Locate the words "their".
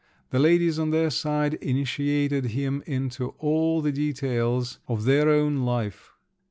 0.89-1.11, 5.05-5.29